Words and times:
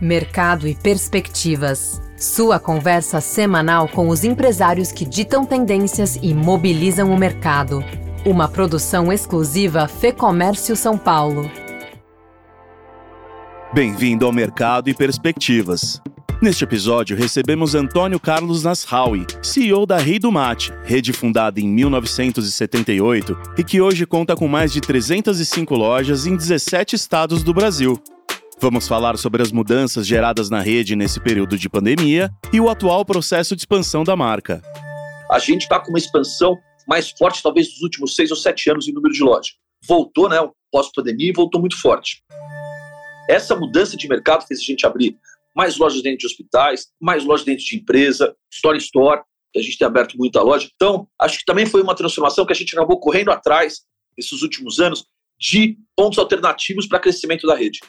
Mercado 0.00 0.66
e 0.66 0.74
Perspectivas. 0.74 2.00
Sua 2.16 2.58
conversa 2.58 3.20
semanal 3.20 3.88
com 3.88 4.08
os 4.08 4.24
empresários 4.24 4.90
que 4.90 5.04
ditam 5.04 5.44
tendências 5.44 6.18
e 6.22 6.34
mobilizam 6.34 7.12
o 7.12 7.18
mercado. 7.18 7.84
Uma 8.24 8.48
produção 8.48 9.12
exclusiva 9.12 9.88
Fê 9.88 10.12
Comércio 10.12 10.76
São 10.76 10.96
Paulo. 10.96 11.50
Bem-vindo 13.72 14.26
ao 14.26 14.32
Mercado 14.32 14.88
e 14.88 14.94
Perspectivas. 14.94 16.00
Neste 16.42 16.64
episódio, 16.64 17.16
recebemos 17.16 17.76
Antônio 17.76 18.18
Carlos 18.18 18.64
Nasraui, 18.64 19.24
CEO 19.40 19.86
da 19.86 19.96
Rei 19.96 20.18
do 20.18 20.32
Mate, 20.32 20.72
rede 20.84 21.12
fundada 21.12 21.60
em 21.60 21.68
1978 21.68 23.38
e 23.56 23.62
que 23.62 23.80
hoje 23.80 24.04
conta 24.04 24.34
com 24.34 24.48
mais 24.48 24.72
de 24.72 24.80
305 24.80 25.72
lojas 25.76 26.26
em 26.26 26.36
17 26.36 26.96
estados 26.96 27.44
do 27.44 27.54
Brasil. 27.54 28.02
Vamos 28.62 28.86
falar 28.86 29.18
sobre 29.18 29.42
as 29.42 29.50
mudanças 29.50 30.06
geradas 30.06 30.48
na 30.48 30.60
rede 30.60 30.94
nesse 30.94 31.18
período 31.18 31.58
de 31.58 31.68
pandemia 31.68 32.30
e 32.52 32.60
o 32.60 32.70
atual 32.70 33.04
processo 33.04 33.56
de 33.56 33.62
expansão 33.62 34.04
da 34.04 34.14
marca. 34.14 34.62
A 35.28 35.40
gente 35.40 35.62
está 35.62 35.80
com 35.80 35.88
uma 35.88 35.98
expansão 35.98 36.56
mais 36.86 37.10
forte, 37.10 37.42
talvez, 37.42 37.66
dos 37.70 37.82
últimos 37.82 38.14
seis 38.14 38.30
ou 38.30 38.36
sete 38.36 38.70
anos 38.70 38.86
em 38.86 38.92
número 38.92 39.12
de 39.12 39.20
lojas. 39.20 39.56
Voltou, 39.84 40.28
né, 40.28 40.36
pós-pandemia, 40.70 41.30
e 41.30 41.32
voltou 41.32 41.60
muito 41.60 41.76
forte. 41.76 42.22
Essa 43.28 43.56
mudança 43.56 43.96
de 43.96 44.06
mercado 44.06 44.46
fez 44.46 44.60
a 44.60 44.64
gente 44.64 44.86
abrir 44.86 45.18
mais 45.56 45.76
lojas 45.76 46.00
dentro 46.00 46.18
de 46.18 46.26
hospitais, 46.26 46.86
mais 47.00 47.24
lojas 47.24 47.44
dentro 47.44 47.64
de 47.64 47.74
empresa, 47.74 48.32
store 48.48 48.78
store, 48.78 49.22
que 49.52 49.58
a 49.58 49.62
gente 49.62 49.76
tem 49.76 49.88
aberto 49.88 50.16
muita 50.16 50.40
loja. 50.40 50.70
Então, 50.76 51.08
acho 51.20 51.40
que 51.40 51.44
também 51.44 51.66
foi 51.66 51.82
uma 51.82 51.96
transformação 51.96 52.46
que 52.46 52.52
a 52.52 52.56
gente 52.56 52.76
acabou 52.76 53.00
correndo 53.00 53.32
atrás, 53.32 53.80
nesses 54.16 54.40
últimos 54.40 54.78
anos, 54.78 55.04
de 55.36 55.76
pontos 55.96 56.20
alternativos 56.20 56.86
para 56.86 57.00
crescimento 57.00 57.44
da 57.44 57.56
rede. 57.56 57.80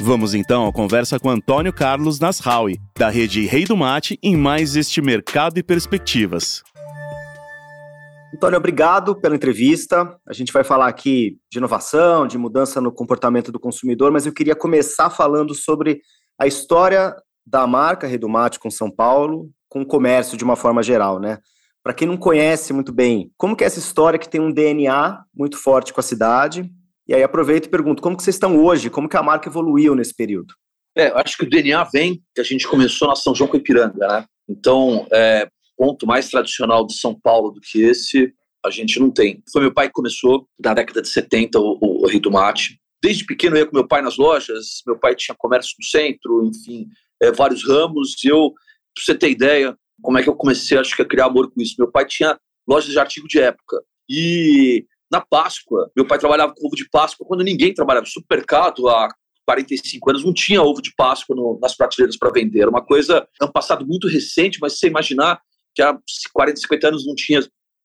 Vamos 0.00 0.34
então 0.34 0.66
à 0.66 0.72
conversa 0.72 1.20
com 1.20 1.28
Antônio 1.28 1.72
Carlos 1.72 2.18
Nasraui, 2.18 2.78
da 2.98 3.08
rede 3.08 3.46
Rei 3.46 3.64
do 3.64 3.76
Mate, 3.76 4.18
em 4.22 4.36
mais 4.36 4.74
este 4.74 5.00
Mercado 5.02 5.58
e 5.58 5.62
Perspectivas. 5.62 6.62
Antônio, 8.34 8.56
obrigado 8.56 9.14
pela 9.14 9.36
entrevista. 9.36 10.16
A 10.26 10.32
gente 10.32 10.52
vai 10.52 10.64
falar 10.64 10.88
aqui 10.88 11.38
de 11.50 11.58
inovação, 11.58 12.26
de 12.26 12.38
mudança 12.38 12.80
no 12.80 12.90
comportamento 12.90 13.52
do 13.52 13.60
consumidor, 13.60 14.10
mas 14.10 14.26
eu 14.26 14.32
queria 14.32 14.56
começar 14.56 15.10
falando 15.10 15.54
sobre 15.54 16.00
a 16.40 16.46
história 16.46 17.14
da 17.46 17.66
marca 17.66 18.06
Rei 18.06 18.18
do 18.18 18.28
Mate 18.28 18.58
com 18.58 18.70
São 18.70 18.90
Paulo, 18.90 19.50
com 19.68 19.82
o 19.82 19.86
comércio 19.86 20.36
de 20.36 20.42
uma 20.42 20.56
forma 20.56 20.82
geral, 20.82 21.20
né? 21.20 21.38
Para 21.82 21.92
quem 21.92 22.08
não 22.08 22.16
conhece 22.16 22.72
muito 22.72 22.92
bem, 22.92 23.30
como 23.36 23.54
que 23.54 23.62
é 23.62 23.66
essa 23.66 23.78
história 23.78 24.18
que 24.18 24.28
tem 24.28 24.40
um 24.40 24.52
DNA 24.52 25.22
muito 25.34 25.58
forte 25.58 25.92
com 25.92 26.00
a 26.00 26.04
cidade 26.04 26.68
e 27.08 27.14
aí 27.14 27.22
aproveito 27.22 27.66
e 27.66 27.70
pergunto, 27.70 28.02
como 28.02 28.16
que 28.16 28.22
vocês 28.22 28.36
estão 28.36 28.62
hoje? 28.62 28.90
Como 28.90 29.08
que 29.08 29.16
a 29.16 29.22
marca 29.22 29.48
evoluiu 29.48 29.94
nesse 29.94 30.14
período? 30.14 30.54
É, 30.96 31.08
acho 31.20 31.36
que 31.36 31.44
o 31.44 31.50
DNA 31.50 31.84
vem 31.84 32.22
que 32.34 32.40
a 32.40 32.44
gente 32.44 32.66
começou 32.68 33.08
na 33.08 33.16
São 33.16 33.34
João 33.34 33.48
com 33.48 33.56
Ipiranga, 33.56 34.06
né? 34.06 34.24
Então, 34.48 35.06
é, 35.12 35.48
ponto 35.76 36.06
mais 36.06 36.28
tradicional 36.28 36.86
de 36.86 36.94
São 36.94 37.18
Paulo 37.18 37.50
do 37.50 37.60
que 37.60 37.82
esse, 37.82 38.32
a 38.64 38.70
gente 38.70 39.00
não 39.00 39.10
tem. 39.10 39.42
Foi 39.50 39.62
meu 39.62 39.72
pai 39.72 39.88
que 39.88 39.94
começou, 39.94 40.46
na 40.62 40.74
década 40.74 41.02
de 41.02 41.08
70, 41.08 41.58
o, 41.58 41.78
o, 41.80 42.20
do 42.20 42.30
Mate. 42.30 42.78
Desde 43.02 43.24
pequeno 43.24 43.56
eu 43.56 43.60
ia 43.60 43.66
com 43.66 43.74
meu 43.74 43.86
pai 43.86 44.00
nas 44.00 44.16
lojas, 44.16 44.82
meu 44.86 44.96
pai 44.96 45.16
tinha 45.16 45.34
comércio 45.36 45.74
no 45.78 45.84
centro, 45.84 46.46
enfim, 46.46 46.86
é, 47.20 47.32
vários 47.32 47.66
ramos, 47.66 48.14
e 48.22 48.28
eu, 48.28 48.52
pra 48.94 49.04
você 49.04 49.14
ter 49.14 49.30
ideia, 49.30 49.76
como 50.00 50.18
é 50.18 50.22
que 50.22 50.28
eu 50.28 50.36
comecei, 50.36 50.78
acho 50.78 50.94
que 50.94 51.02
a 51.02 51.08
criar 51.08 51.26
amor 51.26 51.50
com 51.50 51.60
isso. 51.60 51.74
Meu 51.78 51.90
pai 51.90 52.06
tinha 52.06 52.38
lojas 52.68 52.90
de 52.90 52.98
artigo 52.98 53.26
de 53.26 53.40
época, 53.40 53.82
e 54.08 54.86
na 55.12 55.20
Páscoa. 55.20 55.90
Meu 55.94 56.06
pai 56.06 56.18
trabalhava 56.18 56.54
com 56.56 56.66
ovo 56.66 56.74
de 56.74 56.88
Páscoa 56.88 57.26
quando 57.26 57.44
ninguém 57.44 57.74
trabalhava. 57.74 58.06
Supermercado, 58.06 58.88
há 58.88 59.08
45 59.46 60.10
anos, 60.10 60.24
não 60.24 60.32
tinha 60.32 60.62
ovo 60.62 60.80
de 60.80 60.94
Páscoa 60.96 61.36
no, 61.36 61.58
nas 61.60 61.76
prateleiras 61.76 62.16
para 62.16 62.30
vender. 62.30 62.66
Uma 62.66 62.82
coisa, 62.82 63.28
é 63.40 63.44
um 63.44 63.52
passado 63.52 63.86
muito 63.86 64.08
recente, 64.08 64.58
mas 64.60 64.78
você 64.78 64.88
imaginar 64.88 65.38
que 65.74 65.82
há 65.82 65.96
40, 66.32 66.60
50 66.60 66.88
anos 66.88 67.06
não 67.06 67.14
tinha 67.14 67.40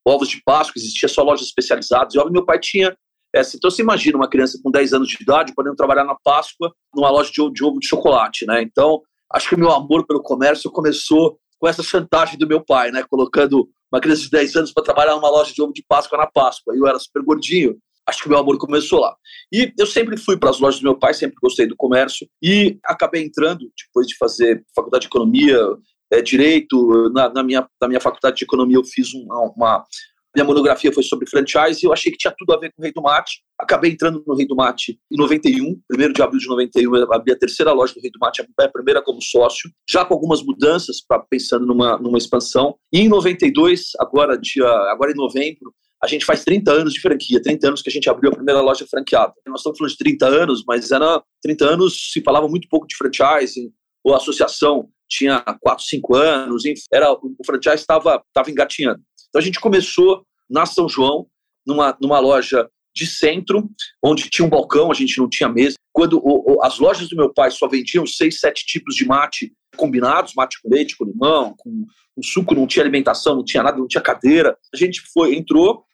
ovos 0.08 0.30
de 0.30 0.42
Páscoa, 0.46 0.80
existia 0.80 1.10
só 1.10 1.22
lojas 1.22 1.48
especializadas. 1.48 2.16
E 2.16 2.18
óbvio, 2.18 2.34
meu 2.34 2.46
pai 2.46 2.60
tinha 2.60 2.96
essa. 3.36 3.58
Então 3.58 3.70
você 3.70 3.82
imagina 3.82 4.18
uma 4.18 4.30
criança 4.30 4.58
com 4.64 4.72
10 4.72 4.94
anos 4.94 5.10
de 5.10 5.18
idade 5.22 5.54
podendo 5.54 5.76
trabalhar 5.76 6.06
na 6.06 6.16
Páscoa 6.24 6.74
numa 6.96 7.10
loja 7.10 7.30
de 7.30 7.52
de, 7.52 7.64
ovo 7.64 7.80
de 7.80 7.88
chocolate, 7.88 8.46
né? 8.46 8.62
Então, 8.62 9.02
acho 9.34 9.50
que 9.50 9.56
o 9.56 9.60
meu 9.60 9.72
amor 9.72 10.08
pelo 10.08 10.22
comércio 10.22 10.72
começou 10.72 11.38
com 11.60 11.68
essa 11.68 11.84
chantagem 11.84 12.38
do 12.38 12.48
meu 12.48 12.64
pai, 12.64 12.92
né? 12.92 13.04
Colocando 13.10 13.68
uma 13.92 14.02
criança 14.02 14.24
de 14.24 14.30
10 14.30 14.56
anos 14.56 14.74
para 14.74 14.84
trabalhar 14.84 15.16
numa 15.16 15.30
loja 15.30 15.54
de 15.54 15.62
ovo 15.62 15.74
de 15.74 15.84
Páscoa 15.88 16.18
na 16.18 16.28
Páscoa. 16.28 16.76
Eu 16.76 16.88
era 16.88 17.00
super 17.00 17.22
gordinho. 17.24 17.78
Acho 18.08 18.22
que 18.22 18.28
o 18.28 18.30
meu 18.30 18.40
amor 18.40 18.58
começou 18.58 19.00
lá. 19.00 19.16
E 19.52 19.74
eu 19.78 19.86
sempre 19.86 20.18
fui 20.18 20.38
para 20.38 20.50
as 20.50 20.60
lojas 20.60 20.80
do 20.80 20.84
meu 20.84 20.98
pai, 20.98 21.14
sempre 21.14 21.36
gostei 21.42 21.68
do 21.68 21.76
comércio 21.76 22.28
e 22.42 22.80
acabei 22.86 23.22
entrando 23.22 23.70
depois 23.86 24.08
de 24.08 24.16
fazer 24.18 24.64
faculdade 24.74 25.02
de 25.02 25.08
economia, 25.08 25.60
é, 26.12 26.22
direito. 26.22 27.12
Na, 27.14 27.30
na, 27.30 27.44
minha, 27.44 27.68
na 27.82 27.88
minha 27.88 28.00
faculdade 28.00 28.38
de 28.38 28.46
economia 28.46 28.78
eu 28.78 28.84
fiz 28.84 29.14
uma, 29.14 29.42
uma 29.56 29.86
minha 30.38 30.46
monografia 30.46 30.94
foi 30.94 31.02
sobre 31.02 31.28
franchise 31.28 31.84
eu 31.84 31.92
achei 31.92 32.12
que 32.12 32.18
tinha 32.18 32.34
tudo 32.38 32.54
a 32.54 32.60
ver 32.60 32.72
com 32.72 32.82
o 32.82 32.84
Rei 32.84 32.94
do 32.94 33.02
Mate. 33.02 33.42
Acabei 33.60 33.92
entrando 33.92 34.24
no 34.26 34.36
Rei 34.36 34.46
do 34.46 34.56
Mate 34.56 35.00
em 35.12 35.18
91, 35.18 35.82
1 35.92 36.14
de 36.14 36.22
abril 36.22 36.40
de 36.40 36.48
91, 36.48 36.96
eu 36.96 37.14
abri 37.14 37.34
a 37.34 37.38
terceira 37.38 37.72
loja 37.72 37.94
do 37.96 38.02
Rei 38.02 38.12
do 38.12 38.20
Mate, 38.20 38.46
a 38.60 38.70
primeira 38.70 39.02
como 39.02 39.20
sócio, 39.20 39.70
já 39.90 40.06
com 40.06 40.14
algumas 40.14 40.44
mudanças, 40.44 41.02
pra, 41.02 41.20
pensando 41.20 41.66
numa, 41.66 41.98
numa 41.98 42.20
expansão. 42.20 42.76
E 42.94 43.00
em 43.00 43.10
92, 43.10 43.94
agora, 44.00 44.38
dia, 44.38 44.68
agora 44.92 45.12
em 45.12 45.16
novembro, 45.16 45.74
a 46.04 46.08
gente 46.08 46.24
faz 46.24 46.44
30 46.44 46.72
anos 46.72 46.94
de 46.94 47.02
franquia, 47.02 47.42
30 47.42 47.68
anos 47.68 47.82
que 47.82 47.90
a 47.90 47.92
gente 47.92 48.08
abriu 48.08 48.32
a 48.32 48.36
primeira 48.36 48.62
loja 48.62 48.86
franqueada. 48.88 49.34
Nós 49.48 49.62
estamos 49.62 49.80
falando 49.80 49.92
de 49.92 49.98
30 49.98 50.28
anos, 50.28 50.64
mas 50.68 50.92
era 50.92 51.24
30 51.42 51.66
anos 51.66 52.12
se 52.14 52.22
falava 52.22 52.48
muito 52.48 52.68
pouco 52.70 52.86
de 52.86 52.96
franchise, 52.96 53.72
ou 54.04 54.14
associação 54.14 54.88
tinha 55.10 55.42
4, 55.62 55.84
5 55.84 56.16
anos, 56.16 56.66
enfim, 56.66 56.82
era, 56.94 57.12
o 57.12 57.46
franchise 57.46 57.78
estava 57.78 58.22
engatinhando. 58.48 59.02
Então 59.30 59.42
a 59.42 59.44
gente 59.44 59.60
começou 59.60 60.26
na 60.50 60.66
São 60.66 60.88
João, 60.88 61.28
numa, 61.66 61.98
numa 62.02 62.20
loja 62.20 62.70
de 62.96 63.06
centro, 63.06 63.70
onde 64.04 64.30
tinha 64.30 64.46
um 64.46 64.50
balcão, 64.50 64.90
a 64.90 64.94
gente 64.94 65.18
não 65.20 65.30
tinha 65.30 65.48
mesa. 65.48 65.76
Quando 65.94 66.18
o, 66.18 66.56
o, 66.56 66.64
as 66.64 66.80
lojas 66.80 67.08
do 67.10 67.16
meu 67.16 67.32
pai 67.32 67.52
só 67.52 67.68
vendiam 67.68 68.06
seis, 68.06 68.40
sete 68.40 68.66
tipos 68.66 68.96
de 68.96 69.06
mate 69.06 69.54
combinados, 69.76 70.34
mate 70.36 70.60
com 70.62 70.70
leite, 70.70 70.98
com 70.98 71.06
limão, 71.06 71.54
com, 71.56 71.86
com 72.16 72.24
suco, 72.24 72.56
não 72.56 72.66
tinha 72.66 72.84
alimentação, 72.84 73.36
não 73.36 73.44
tinha 73.44 73.62
nada, 73.62 73.78
não 73.78 73.88
tinha 73.88 74.02
cadeira. 74.02 74.58
A 74.74 74.78
gente 74.78 75.02
foi, 75.14 75.36
entrou, 75.36 75.86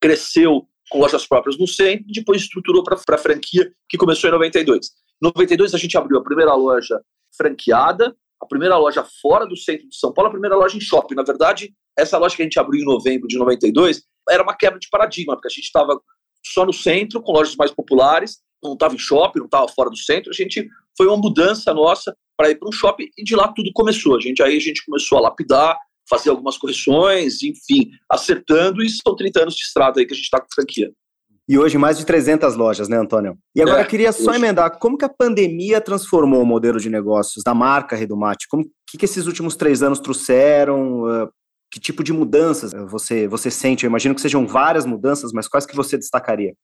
cresceu 0.00 0.66
com 0.90 0.98
lojas 0.98 1.24
próprias 1.24 1.56
no 1.56 1.68
centro, 1.68 2.04
e 2.08 2.12
depois 2.12 2.42
estruturou 2.42 2.82
para 2.82 2.96
a 3.14 3.18
franquia, 3.18 3.72
que 3.88 3.96
começou 3.96 4.28
em 4.28 4.32
92. 4.32 4.86
Em 4.86 4.90
92 5.22 5.72
a 5.72 5.78
gente 5.78 5.96
abriu 5.96 6.18
a 6.18 6.24
primeira 6.24 6.52
loja 6.54 7.00
franqueada, 7.36 8.14
a 8.42 8.46
primeira 8.46 8.76
loja 8.76 9.06
fora 9.20 9.46
do 9.46 9.56
centro 9.56 9.88
de 9.88 9.96
São 9.96 10.12
Paulo, 10.12 10.28
a 10.28 10.32
primeira 10.32 10.56
loja 10.56 10.76
em 10.76 10.80
shopping. 10.80 11.14
Na 11.14 11.22
verdade, 11.22 11.72
essa 11.98 12.16
loja 12.16 12.34
que 12.34 12.42
a 12.42 12.44
gente 12.44 12.58
abriu 12.58 12.80
em 12.80 12.84
novembro 12.84 13.28
de 13.28 13.36
92 13.36 14.02
era 14.28 14.42
uma 14.42 14.56
quebra 14.56 14.78
de 14.78 14.88
paradigma, 14.88 15.34
porque 15.34 15.48
a 15.48 15.50
gente 15.50 15.64
estava 15.64 16.00
só 16.44 16.64
no 16.64 16.72
centro, 16.72 17.22
com 17.22 17.32
lojas 17.32 17.54
mais 17.56 17.70
populares, 17.70 18.38
não 18.62 18.74
estava 18.74 18.94
em 18.94 18.98
shopping, 18.98 19.40
não 19.40 19.46
estava 19.46 19.68
fora 19.68 19.90
do 19.90 19.96
centro. 19.96 20.30
A 20.30 20.34
gente 20.34 20.68
foi 20.96 21.06
uma 21.06 21.16
mudança 21.16 21.72
nossa 21.74 22.16
para 22.36 22.50
ir 22.50 22.58
para 22.58 22.68
um 22.68 22.72
shopping 22.72 23.08
e 23.16 23.22
de 23.22 23.36
lá 23.36 23.48
tudo 23.48 23.70
começou. 23.74 24.16
A 24.16 24.20
gente 24.20 24.42
aí 24.42 24.56
a 24.56 24.60
gente 24.60 24.84
começou 24.84 25.18
a 25.18 25.22
lapidar, 25.22 25.76
fazer 26.08 26.30
algumas 26.30 26.56
correções, 26.56 27.42
enfim, 27.42 27.90
acertando. 28.08 28.82
E 28.82 28.88
são 28.88 29.14
30 29.14 29.42
anos 29.42 29.54
de 29.54 29.62
estrada 29.62 30.00
aí 30.00 30.06
que 30.06 30.12
a 30.12 30.16
gente 30.16 30.24
está 30.24 30.40
com 30.40 30.48
franquia. 30.54 30.90
E 31.50 31.58
hoje 31.58 31.76
mais 31.76 31.98
de 31.98 32.06
300 32.06 32.54
lojas, 32.54 32.88
né, 32.88 32.96
Antônio? 32.96 33.36
E 33.56 33.60
agora 33.60 33.80
é, 33.80 33.82
eu 33.82 33.88
queria 33.88 34.12
só 34.12 34.30
hoje. 34.30 34.38
emendar, 34.38 34.78
como 34.78 34.96
que 34.96 35.04
a 35.04 35.08
pandemia 35.08 35.80
transformou 35.80 36.40
o 36.42 36.46
modelo 36.46 36.78
de 36.78 36.88
negócios 36.88 37.42
da 37.42 37.52
marca 37.52 37.96
Redomate? 37.96 38.46
O 38.52 38.62
que, 38.88 38.96
que 38.96 39.04
esses 39.04 39.26
últimos 39.26 39.56
três 39.56 39.82
anos 39.82 39.98
trouxeram? 39.98 41.02
Uh, 41.02 41.28
que 41.68 41.80
tipo 41.80 42.04
de 42.04 42.12
mudanças 42.12 42.72
você, 42.88 43.26
você 43.26 43.50
sente? 43.50 43.84
Eu 43.84 43.88
imagino 43.88 44.14
que 44.14 44.20
sejam 44.20 44.46
várias 44.46 44.86
mudanças, 44.86 45.32
mas 45.32 45.48
quais 45.48 45.66
que 45.66 45.74
você 45.74 45.98
destacaria? 45.98 46.54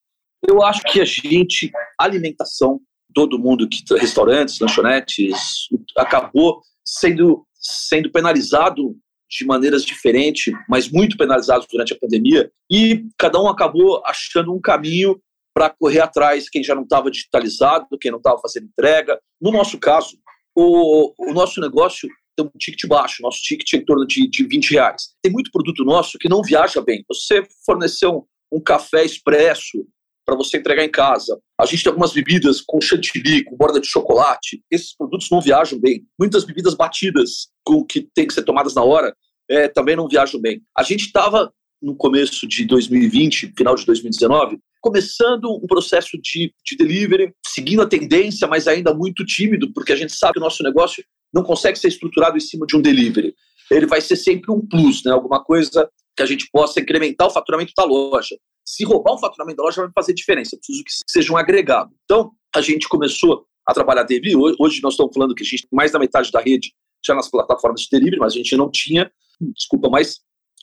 Eu 0.49 0.63
acho 0.63 0.83
que 0.83 1.01
a 1.01 1.05
gente, 1.05 1.73
alimentação, 1.99 2.79
todo 3.13 3.41
mundo 3.41 3.69
que 3.69 3.83
restaurantes, 3.97 4.61
lanchonetes, 4.61 5.67
acabou 5.97 6.61
sendo 6.85 7.45
sendo 7.59 8.13
penalizado 8.13 8.97
de 9.29 9.45
maneiras 9.45 9.85
diferentes, 9.85 10.53
mas 10.69 10.91
muito 10.91 11.17
penalizados 11.17 11.67
durante 11.71 11.93
a 11.93 11.99
pandemia, 11.99 12.51
e 12.71 13.05
cada 13.19 13.41
um 13.41 13.49
acabou 13.49 14.03
achando 14.05 14.53
um 14.55 14.61
caminho 14.61 15.21
para 15.55 15.71
correr 15.71 16.01
atrás, 16.01 16.51
quem 16.51 16.63
já 16.63 16.75
não 16.75 16.83
estava 16.83 17.11
digitalizado, 17.11 17.99
quem 17.99 18.11
não 18.11 18.19
estava 18.19 18.39
fazendo 18.39 18.67
entrega. 18.67 19.19
No 19.41 19.51
nosso 19.51 19.79
caso, 19.79 20.19
o, 20.55 21.13
o 21.19 21.33
nosso 21.33 21.61
negócio 21.61 22.09
tem 22.37 22.47
um 22.47 22.51
ticket 22.59 22.87
baixo, 22.87 23.23
nosso 23.23 23.41
ticket 23.43 23.73
é 23.73 23.77
em 23.79 23.85
torno 23.85 24.07
de, 24.07 24.29
de 24.29 24.47
20 24.47 24.73
reais. 24.73 25.15
Tem 25.23 25.33
muito 25.33 25.51
produto 25.51 25.83
nosso 25.83 26.19
que 26.19 26.29
não 26.29 26.43
viaja 26.43 26.83
bem. 26.83 27.03
Você 27.09 27.43
forneceu 27.65 28.27
um, 28.53 28.59
um 28.59 28.61
café 28.61 29.05
expresso 29.05 29.87
para 30.27 30.37
você 30.37 30.59
entregar 30.59 30.85
em 30.85 30.91
casa. 30.91 31.41
A 31.59 31.65
gente 31.65 31.85
tem 31.85 31.91
algumas 31.91 32.13
bebidas 32.13 32.61
com 32.61 32.81
chantilly, 32.81 33.45
com 33.45 33.57
borda 33.57 33.81
de 33.81 33.87
chocolate. 33.87 34.61
Esses 34.69 34.95
produtos 34.95 35.31
não 35.31 35.41
viajam 35.41 35.79
bem. 35.79 36.05
Muitas 36.19 36.45
bebidas 36.45 36.75
batidas, 36.75 37.49
com 37.65 37.85
que 37.85 38.09
tem 38.13 38.27
que 38.27 38.35
ser 38.35 38.43
tomadas 38.43 38.75
na 38.75 38.83
hora, 38.83 39.17
é, 39.49 39.69
também 39.69 39.95
não 39.95 40.09
viajam 40.09 40.41
bem. 40.41 40.61
A 40.77 40.83
gente 40.83 41.07
estava 41.07 41.53
no 41.81 41.95
começo 41.95 42.49
de 42.49 42.65
2020, 42.65 43.53
final 43.57 43.77
de 43.77 43.87
2019, 43.87 44.59
começando 44.81 45.53
um 45.53 45.67
processo 45.67 46.19
de, 46.21 46.53
de 46.65 46.77
delivery, 46.77 47.33
seguindo 47.47 47.83
a 47.83 47.89
tendência, 47.89 48.49
mas 48.49 48.67
ainda 48.67 48.93
muito 48.93 49.25
tímido, 49.25 49.73
porque 49.73 49.93
a 49.93 49.97
gente 49.97 50.15
sabe 50.15 50.35
que 50.35 50.39
o 50.39 50.43
nosso 50.43 50.63
negócio 50.63 51.05
não 51.33 51.43
consegue 51.43 51.79
ser 51.79 51.89
estruturado 51.89 52.37
em 52.37 52.41
cima 52.41 52.67
de 52.67 52.77
um 52.77 52.81
delivery. 52.81 53.35
Ele 53.71 53.87
vai 53.87 54.01
ser 54.01 54.17
sempre 54.17 54.51
um 54.51 54.61
plus, 54.67 55.05
né? 55.05 55.13
alguma 55.13 55.43
coisa 55.43 55.89
que 56.17 56.23
a 56.23 56.27
gente 56.27 56.49
possa 56.51 56.81
incrementar 56.81 57.27
o 57.27 57.33
faturamento 57.33 57.73
da 57.77 57.85
loja. 57.85 58.37
Se 58.67 58.85
roubar 58.85 59.15
o 59.15 59.19
faturamento 59.19 59.59
da 59.59 59.63
loja 59.63 59.83
vai 59.83 59.93
fazer 59.95 60.13
diferença, 60.13 60.57
eu 60.57 60.59
preciso 60.59 60.85
que 60.85 60.91
seja 61.07 61.33
um 61.33 61.37
agregado. 61.37 61.95
Então, 62.05 62.33
a 62.55 62.61
gente 62.61 62.89
começou 62.89 63.47
a 63.67 63.73
trabalhar 63.73 64.03
delivery. 64.03 64.57
Hoje 64.59 64.83
nós 64.83 64.95
estamos 64.95 65.15
falando 65.15 65.35
que 65.35 65.43
a 65.43 65.47
gente 65.47 65.63
tem 65.63 65.77
mais 65.77 65.93
da 65.93 65.99
metade 65.99 66.33
da 66.33 66.41
rede 66.41 66.73
já 67.05 67.15
nas 67.15 67.31
plataformas 67.31 67.83
de 67.83 67.89
delivery, 67.91 68.19
mas 68.19 68.33
a 68.33 68.37
gente 68.37 68.57
não 68.57 68.71
tinha, 68.71 69.11
desculpa, 69.55 69.89
mas 69.89 70.19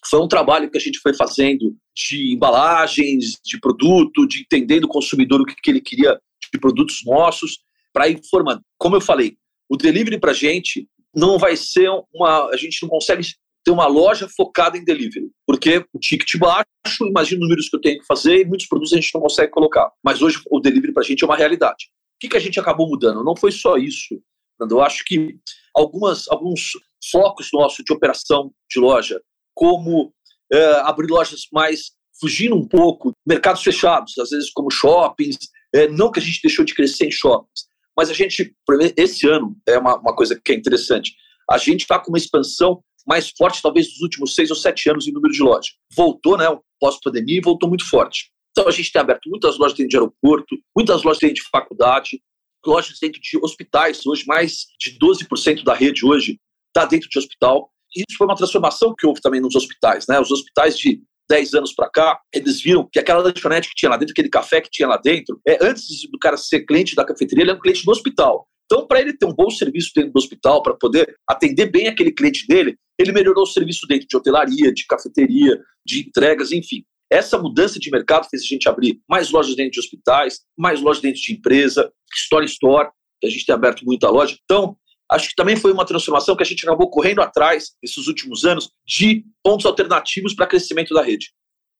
foi 0.05 0.19
um 0.19 0.27
trabalho 0.27 0.69
que 0.69 0.77
a 0.77 0.81
gente 0.81 0.99
foi 0.99 1.13
fazendo 1.13 1.75
de 1.95 2.33
embalagens, 2.33 3.39
de 3.43 3.59
produto, 3.59 4.27
de 4.27 4.41
entender 4.41 4.81
do 4.81 4.87
consumidor 4.87 5.41
o 5.41 5.45
que, 5.45 5.55
que 5.55 5.71
ele 5.71 5.79
queria 5.79 6.19
de 6.51 6.59
produtos 6.59 7.03
nossos, 7.05 7.59
para 7.93 8.09
ir 8.09 8.19
formando. 8.29 8.61
Como 8.77 8.95
eu 8.95 9.01
falei, 9.01 9.37
o 9.69 9.77
delivery 9.77 10.19
para 10.19 10.31
a 10.31 10.35
gente 10.35 10.87
não 11.15 11.37
vai 11.37 11.55
ser 11.55 11.89
uma. 12.13 12.49
A 12.49 12.57
gente 12.57 12.81
não 12.81 12.89
consegue 12.89 13.23
ter 13.63 13.71
uma 13.71 13.87
loja 13.87 14.27
focada 14.27 14.77
em 14.77 14.83
delivery, 14.83 15.29
porque 15.47 15.85
o 15.93 15.99
ticket 15.99 16.37
baixo, 16.37 16.65
imagina 17.01 17.41
os 17.41 17.47
números 17.47 17.69
que 17.69 17.75
eu 17.75 17.81
tenho 17.81 17.99
que 17.99 18.05
fazer 18.05 18.41
e 18.41 18.45
muitos 18.45 18.67
produtos 18.67 18.93
a 18.93 18.97
gente 18.97 19.13
não 19.13 19.21
consegue 19.21 19.51
colocar. 19.51 19.91
Mas 20.03 20.21
hoje 20.21 20.41
o 20.49 20.59
delivery 20.59 20.93
para 20.93 21.01
a 21.01 21.05
gente 21.05 21.23
é 21.23 21.25
uma 21.25 21.37
realidade. 21.37 21.85
O 22.15 22.19
que, 22.19 22.29
que 22.29 22.37
a 22.37 22.41
gente 22.41 22.59
acabou 22.59 22.87
mudando? 22.87 23.23
Não 23.23 23.35
foi 23.35 23.51
só 23.51 23.77
isso. 23.77 24.19
Eu 24.59 24.81
acho 24.81 25.03
que 25.05 25.37
algumas, 25.75 26.27
alguns 26.29 26.71
focos 27.11 27.49
nossos 27.53 27.83
de 27.83 27.93
operação 27.93 28.51
de 28.69 28.79
loja 28.79 29.21
como 29.55 30.13
é, 30.51 30.81
abrir 30.81 31.09
lojas 31.09 31.47
mais 31.51 31.91
fugindo 32.19 32.55
um 32.55 32.67
pouco, 32.67 33.11
mercados 33.25 33.63
fechados, 33.63 34.17
às 34.17 34.29
vezes 34.29 34.51
como 34.51 34.69
shoppings, 34.69 35.37
é, 35.73 35.87
não 35.87 36.11
que 36.11 36.19
a 36.19 36.23
gente 36.23 36.41
deixou 36.41 36.63
de 36.63 36.75
crescer 36.75 37.07
em 37.07 37.11
shoppings, 37.11 37.65
mas 37.97 38.09
a 38.09 38.13
gente, 38.13 38.55
esse 38.95 39.27
ano, 39.27 39.55
é 39.67 39.77
uma, 39.77 39.97
uma 39.99 40.15
coisa 40.15 40.39
que 40.43 40.51
é 40.51 40.55
interessante, 40.55 41.13
a 41.49 41.57
gente 41.57 41.81
está 41.81 41.99
com 41.99 42.09
uma 42.09 42.17
expansão 42.17 42.83
mais 43.05 43.29
forte, 43.29 43.61
talvez, 43.61 43.87
dos 43.87 44.01
últimos 44.01 44.35
seis 44.35 44.49
ou 44.49 44.55
sete 44.55 44.89
anos 44.89 45.07
em 45.07 45.11
número 45.11 45.33
de 45.33 45.41
lojas. 45.41 45.73
Voltou, 45.95 46.37
né, 46.37 46.45
pós-pandemia, 46.79 47.41
voltou 47.43 47.69
muito 47.69 47.87
forte. 47.89 48.31
Então, 48.51 48.67
a 48.67 48.71
gente 48.71 48.91
tem 48.91 49.01
aberto 49.01 49.29
muitas 49.29 49.57
lojas 49.57 49.77
dentro 49.77 49.89
de 49.89 49.97
aeroporto, 49.97 50.55
muitas 50.75 51.03
lojas 51.03 51.19
dentro 51.19 51.35
de 51.35 51.49
faculdade, 51.51 52.21
lojas 52.65 52.97
dentro 53.01 53.19
de 53.19 53.37
hospitais. 53.37 54.05
Hoje, 54.05 54.23
mais 54.27 54.67
de 54.79 54.97
12% 54.99 55.63
da 55.63 55.73
rede 55.73 56.05
hoje 56.05 56.39
está 56.69 56.85
dentro 56.85 57.09
de 57.09 57.19
hospital 57.19 57.73
isso 57.95 58.17
foi 58.17 58.25
uma 58.25 58.35
transformação 58.35 58.93
que 58.97 59.05
houve 59.05 59.21
também 59.21 59.39
nos 59.39 59.55
hospitais, 59.55 60.07
né? 60.07 60.19
Os 60.19 60.31
hospitais 60.31 60.77
de 60.77 61.01
10 61.29 61.53
anos 61.53 61.73
para 61.73 61.89
cá, 61.89 62.19
eles 62.33 62.61
viram 62.61 62.87
que 62.91 62.99
aquela 62.99 63.21
lanchonete 63.21 63.69
que 63.69 63.75
tinha 63.75 63.89
lá 63.89 63.97
dentro, 63.97 64.11
aquele 64.11 64.29
café 64.29 64.59
que 64.59 64.69
tinha 64.69 64.87
lá 64.87 64.97
dentro, 64.97 65.39
é, 65.47 65.57
antes 65.61 65.87
do 66.11 66.19
cara 66.19 66.35
ser 66.35 66.65
cliente 66.65 66.95
da 66.95 67.05
cafeteria, 67.05 67.43
ele 67.43 67.51
é 67.51 67.53
um 67.53 67.59
cliente 67.59 67.85
do 67.85 67.91
hospital. 67.91 68.47
Então, 68.65 68.87
para 68.87 69.01
ele 69.01 69.13
ter 69.13 69.25
um 69.25 69.33
bom 69.33 69.49
serviço 69.49 69.91
dentro 69.95 70.11
do 70.11 70.17
hospital, 70.17 70.63
para 70.63 70.73
poder 70.73 71.15
atender 71.27 71.67
bem 71.67 71.87
aquele 71.87 72.11
cliente 72.11 72.47
dele, 72.47 72.77
ele 72.97 73.11
melhorou 73.11 73.43
o 73.43 73.47
serviço 73.47 73.85
dentro 73.87 74.07
de 74.07 74.15
hotelaria, 74.15 74.73
de 74.73 74.85
cafeteria, 74.85 75.59
de 75.85 76.07
entregas, 76.07 76.51
enfim. 76.51 76.83
Essa 77.11 77.37
mudança 77.37 77.79
de 77.79 77.91
mercado 77.91 78.27
fez 78.29 78.41
a 78.41 78.45
gente 78.45 78.67
abrir 78.67 78.99
mais 79.07 79.29
lojas 79.29 79.55
dentro 79.55 79.73
de 79.73 79.79
hospitais, 79.79 80.41
mais 80.57 80.81
lojas 80.81 81.01
dentro 81.01 81.21
de 81.21 81.33
empresa, 81.33 81.91
Store 82.15 82.45
Store, 82.45 82.89
que 83.21 83.27
a 83.27 83.29
gente 83.29 83.45
tem 83.45 83.53
aberto 83.53 83.85
muita 83.85 84.09
loja. 84.09 84.37
Então, 84.43 84.75
acho 85.11 85.29
que 85.29 85.35
também 85.35 85.55
foi 85.55 85.71
uma 85.71 85.85
transformação 85.85 86.35
que 86.35 86.43
a 86.43 86.45
gente 86.45 86.65
acabou 86.65 86.89
correndo 86.89 87.21
atrás, 87.21 87.71
nesses 87.83 88.07
últimos 88.07 88.45
anos, 88.45 88.71
de 88.87 89.23
pontos 89.43 89.65
alternativos 89.65 90.33
para 90.33 90.47
crescimento 90.47 90.93
da 90.93 91.03
rede. 91.03 91.31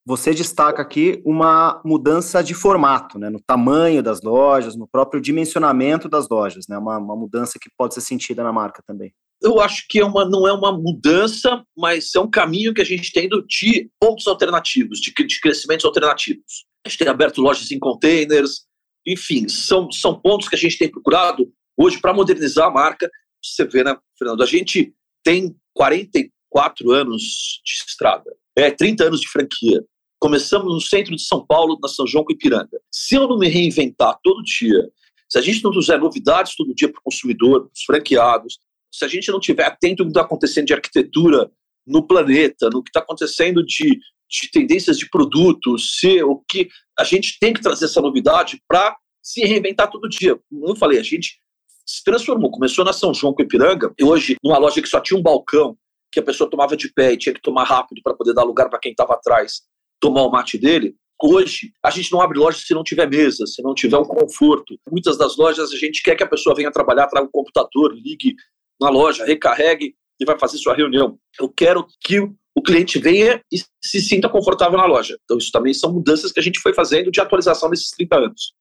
Você 0.06 0.34
destaca 0.34 0.82
aqui 0.82 1.22
uma 1.26 1.82
mudança 1.86 2.44
de 2.44 2.54
formato, 2.54 3.18
né, 3.18 3.30
no 3.30 3.40
tamanho 3.40 4.04
das 4.04 4.22
lojas, 4.22 4.76
no 4.76 4.88
próprio 4.88 5.22
dimensionamento 5.22 6.10
das 6.10 6.28
lojas, 6.30 6.66
né, 6.68 6.78
uma, 6.78 6.98
uma 6.98 7.16
mudança 7.16 7.58
que 7.60 7.70
pode 7.78 7.94
ser 7.94 8.02
sentida 8.02 8.44
na 8.44 8.52
marca 8.52 8.84
também. 8.86 9.14
Eu 9.42 9.60
acho 9.60 9.86
que 9.90 10.00
é 10.00 10.06
uma, 10.06 10.28
não 10.28 10.48
é 10.48 10.54
uma 10.54 10.72
mudança, 10.72 11.64
mas 11.78 12.14
é 12.16 12.20
um 12.20 12.30
caminho 12.30 12.74
que 12.74 12.82
a 12.82 12.86
gente 12.86 13.12
tem 13.12 13.30
de 13.48 13.90
pontos 14.00 14.28
alternativos, 14.28 15.00
de, 15.00 15.14
de 15.14 15.40
crescimentos 15.40 15.86
alternativos. 15.86 16.66
A 16.86 16.90
gente 16.90 17.00
tem 17.00 17.08
aberto 17.08 17.42
lojas 17.42 17.72
em 17.72 17.80
containers, 17.80 18.66
enfim, 19.06 19.48
são, 19.48 19.92
são 19.92 20.20
pontos 20.20 20.48
que 20.48 20.56
a 20.56 20.60
gente 20.60 20.78
tem 20.78 20.90
procurado 20.90 21.52
hoje 21.78 22.00
para 22.00 22.14
modernizar 22.14 22.68
a 22.68 22.72
marca 22.72 23.10
você 23.44 23.66
vê, 23.66 23.84
né, 23.84 23.96
Fernando? 24.18 24.42
A 24.42 24.46
gente 24.46 24.94
tem 25.24 25.56
44 25.74 26.92
anos 26.92 27.62
de 27.64 27.74
estrada, 27.88 28.36
é 28.56 28.72
30 28.72 29.06
anos 29.06 29.22
de 29.22 29.28
franquia. 29.28 29.84
Começamos 30.24 30.74
no 30.74 30.80
centro 30.80 31.14
de 31.14 31.22
São 31.22 31.46
Paulo, 31.46 31.78
na 31.84 31.90
São 31.90 32.08
João 32.08 32.24
com 32.24 32.32
Ipiranga. 32.32 32.80
Se 32.90 33.14
eu 33.14 33.28
não 33.28 33.38
me 33.38 33.50
reinventar 33.50 34.18
todo 34.24 34.42
dia, 34.42 34.90
se 35.28 35.38
a 35.38 35.42
gente 35.42 35.62
não 35.62 35.70
trouxer 35.70 36.00
novidades 36.00 36.56
todo 36.56 36.74
dia 36.74 36.88
para 36.88 36.98
o 36.98 37.04
consumidor, 37.04 37.64
para 37.64 37.74
os 37.76 37.84
franqueados, 37.84 38.58
se 38.90 39.04
a 39.04 39.08
gente 39.10 39.30
não 39.30 39.38
tiver 39.38 39.66
atento 39.66 40.02
ao 40.02 40.08
que 40.08 40.12
está 40.12 40.22
acontecendo 40.22 40.68
de 40.68 40.74
arquitetura 40.74 41.52
no 41.86 42.08
planeta, 42.08 42.70
no 42.70 42.82
que 42.82 42.90
está 42.90 43.02
acontecendo 43.02 43.66
de, 43.66 44.00
de 44.30 44.50
tendências 44.50 44.98
de 44.98 45.10
produtos, 45.10 45.98
se 46.00 46.24
o 46.24 46.42
que 46.48 46.70
a 46.98 47.04
gente 47.04 47.38
tem 47.38 47.52
que 47.52 47.62
trazer 47.62 47.84
essa 47.84 48.00
novidade 48.00 48.64
para 48.66 48.96
se 49.22 49.42
reinventar 49.42 49.92
todo 49.92 50.08
dia. 50.08 50.40
Como 50.50 50.70
eu 50.70 50.76
falei, 50.78 51.02
a 51.02 51.04
gente 51.04 51.38
se 51.86 52.02
transformou. 52.02 52.50
Começou 52.50 52.86
na 52.86 52.94
São 52.94 53.14
João 53.14 53.34
com 53.34 53.44
Ipiranga, 53.44 53.94
e 54.00 54.06
hoje, 54.06 54.38
numa 54.42 54.58
loja 54.58 54.82
que 54.82 54.88
só 54.88 55.02
tinha 55.02 55.20
um 55.20 55.22
balcão, 55.22 55.78
que 56.10 56.22
a 56.22 56.24
pessoa 56.24 56.50
tomava 56.50 56.78
de 56.78 56.88
pé 56.94 57.12
e 57.12 57.18
tinha 57.18 57.36
que 57.36 57.42
tomar 57.42 57.66
rápido 57.66 58.00
para 58.02 58.14
poder 58.14 58.34
dar 58.34 58.44
lugar 58.44 58.70
para 58.70 58.80
quem 58.80 58.92
estava 58.92 59.16
atrás 59.16 59.64
tomar 60.04 60.24
o 60.24 60.30
mate 60.30 60.58
dele. 60.58 60.98
Hoje, 61.22 61.72
a 61.82 61.90
gente 61.90 62.12
não 62.12 62.20
abre 62.20 62.38
loja 62.38 62.58
se 62.58 62.74
não 62.74 62.84
tiver 62.84 63.10
mesa, 63.10 63.48
se 63.48 63.64
não 63.64 63.74
tiver 63.74 63.98
um 63.98 64.04
conforto. 64.04 64.78
Muitas 64.92 65.18
das 65.18 65.38
lojas 65.38 65.72
a 65.72 65.78
gente 65.78 66.04
quer 66.04 66.18
que 66.18 66.24
a 66.24 66.28
pessoa 66.28 66.54
venha 66.54 66.70
trabalhar, 66.70 67.08
traga 67.08 67.26
um 67.26 67.32
computador, 67.32 67.94
ligue 67.96 68.36
na 68.82 68.90
loja, 68.90 69.24
recarregue 69.24 69.96
e 70.20 70.26
vai 70.26 70.38
fazer 70.38 70.58
sua 70.58 70.76
reunião. 70.76 71.18
Eu 71.40 71.48
quero 71.48 71.88
que 72.02 72.20
o 72.20 72.62
cliente 72.62 73.00
venha 73.00 73.42
e 73.50 73.60
se 73.82 74.02
sinta 74.02 74.28
confortável 74.28 74.78
na 74.78 74.86
loja. 74.86 75.18
Então, 75.24 75.38
isso 75.38 75.52
também 75.54 75.74
são 75.74 75.94
mudanças 75.94 76.34
que 76.34 76.40
a 76.42 76.44
gente 76.44 76.60
foi 76.60 76.74
fazendo 76.74 77.10
de 77.10 77.22
atualização 77.22 77.70
nesses 77.70 77.90
30 77.92 78.18
anos. 78.18 78.54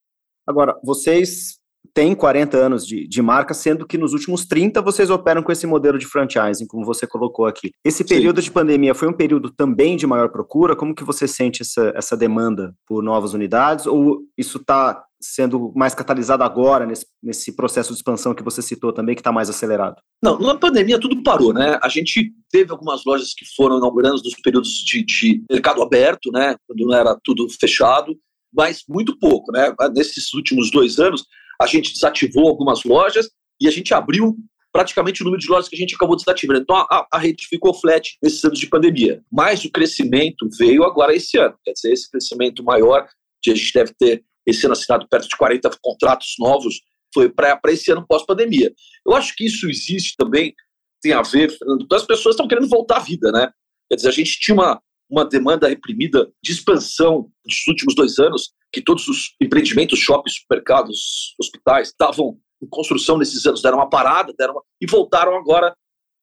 Agora, 0.46 0.78
vocês 0.84 1.58
tem 1.94 2.14
40 2.14 2.56
anos 2.56 2.86
de, 2.86 3.06
de 3.06 3.22
marca, 3.22 3.52
sendo 3.52 3.86
que 3.86 3.98
nos 3.98 4.12
últimos 4.12 4.46
30 4.46 4.80
vocês 4.80 5.10
operam 5.10 5.42
com 5.42 5.52
esse 5.52 5.66
modelo 5.66 5.98
de 5.98 6.06
franchising, 6.06 6.66
como 6.66 6.84
você 6.84 7.06
colocou 7.06 7.46
aqui. 7.46 7.70
Esse 7.84 8.04
período 8.04 8.40
Sim. 8.40 8.46
de 8.46 8.50
pandemia 8.52 8.94
foi 8.94 9.08
um 9.08 9.12
período 9.12 9.50
também 9.50 9.96
de 9.96 10.06
maior 10.06 10.30
procura? 10.30 10.74
Como 10.74 10.94
que 10.94 11.04
você 11.04 11.28
sente 11.28 11.62
essa, 11.62 11.92
essa 11.94 12.16
demanda 12.16 12.74
por 12.86 13.02
novas 13.02 13.34
unidades? 13.34 13.86
Ou 13.86 14.22
isso 14.38 14.58
está 14.58 15.04
sendo 15.20 15.72
mais 15.76 15.94
catalisado 15.94 16.42
agora, 16.42 16.84
nesse, 16.84 17.06
nesse 17.22 17.54
processo 17.54 17.90
de 17.90 17.96
expansão 17.96 18.34
que 18.34 18.42
você 18.42 18.60
citou 18.60 18.92
também, 18.92 19.14
que 19.14 19.20
está 19.20 19.30
mais 19.30 19.48
acelerado? 19.48 19.96
Não, 20.22 20.38
na 20.38 20.56
pandemia 20.56 20.98
tudo 20.98 21.22
parou, 21.22 21.52
né? 21.52 21.78
A 21.82 21.88
gente 21.88 22.32
teve 22.50 22.72
algumas 22.72 23.04
lojas 23.04 23.32
que 23.32 23.44
foram 23.54 23.78
inaugurando 23.78 24.20
nos 24.22 24.34
períodos 24.42 24.70
de, 24.84 25.04
de 25.04 25.44
mercado 25.50 25.82
aberto, 25.82 26.30
né? 26.32 26.56
Quando 26.66 26.86
não 26.86 26.94
era 26.94 27.16
tudo 27.22 27.46
fechado, 27.48 28.16
mas 28.52 28.82
muito 28.88 29.18
pouco, 29.18 29.52
né? 29.52 29.72
Nesses 29.94 30.34
últimos 30.34 30.70
dois 30.70 30.98
anos, 30.98 31.24
a 31.62 31.66
gente 31.66 31.92
desativou 31.92 32.48
algumas 32.48 32.84
lojas 32.84 33.30
e 33.60 33.68
a 33.68 33.70
gente 33.70 33.94
abriu 33.94 34.36
praticamente 34.72 35.22
o 35.22 35.24
número 35.24 35.40
de 35.40 35.48
lojas 35.48 35.68
que 35.68 35.76
a 35.76 35.78
gente 35.78 35.94
acabou 35.94 36.16
desativando. 36.16 36.60
Então 36.60 36.76
a, 36.76 37.06
a 37.12 37.18
rede 37.18 37.46
ficou 37.46 37.74
flat 37.74 38.16
nesses 38.22 38.42
anos 38.44 38.58
de 38.58 38.66
pandemia. 38.66 39.22
Mas 39.30 39.64
o 39.64 39.70
crescimento 39.70 40.48
veio 40.58 40.82
agora 40.82 41.14
esse 41.14 41.38
ano. 41.38 41.54
Quer 41.62 41.72
dizer, 41.72 41.92
esse 41.92 42.10
crescimento 42.10 42.64
maior, 42.64 43.06
que 43.42 43.50
a 43.50 43.54
gente 43.54 43.72
deve 43.72 43.92
ter 43.98 44.24
esse 44.46 44.64
ano 44.64 44.72
assinado 44.72 45.06
perto 45.08 45.28
de 45.28 45.36
40 45.36 45.70
contratos 45.80 46.34
novos, 46.38 46.80
foi 47.14 47.28
para 47.28 47.60
esse 47.68 47.92
ano 47.92 48.06
pós-pandemia. 48.08 48.72
Eu 49.06 49.14
acho 49.14 49.34
que 49.36 49.44
isso 49.44 49.68
existe 49.68 50.16
também, 50.16 50.54
tem 51.00 51.12
a 51.12 51.22
ver, 51.22 51.50
Fernando, 51.50 51.86
as 51.92 52.06
pessoas 52.06 52.34
estão 52.34 52.48
querendo 52.48 52.68
voltar 52.68 52.96
à 52.96 53.00
vida, 53.00 53.30
né? 53.30 53.50
Quer 53.88 53.96
dizer, 53.96 54.08
a 54.08 54.12
gente 54.12 54.40
tinha 54.40 54.54
uma, 54.54 54.80
uma 55.10 55.24
demanda 55.24 55.68
reprimida 55.68 56.32
de 56.42 56.52
expansão 56.52 57.30
nos 57.44 57.66
últimos 57.68 57.94
dois 57.94 58.18
anos, 58.18 58.52
que 58.72 58.80
todos 58.80 59.06
os 59.08 59.34
empreendimentos, 59.40 59.98
shoppings, 59.98 60.38
supermercados, 60.40 61.34
hospitais 61.38 61.88
estavam 61.88 62.38
em 62.62 62.66
construção 62.68 63.18
nesses 63.18 63.44
anos, 63.44 63.60
deram 63.60 63.78
uma 63.78 63.90
parada 63.90 64.32
deram 64.38 64.54
uma... 64.54 64.62
e 64.80 64.86
voltaram 64.86 65.36
agora 65.36 65.74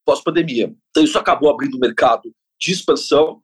pós-pandemia. 0.05 0.73
Então 0.89 1.03
isso 1.03 1.19
acabou 1.19 1.51
abrindo 1.51 1.75
o 1.75 1.79
mercado 1.79 2.33
de 2.59 2.71
expansão, 2.71 3.39